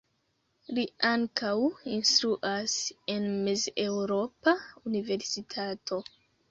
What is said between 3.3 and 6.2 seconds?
Mez-Eŭropa Universitato.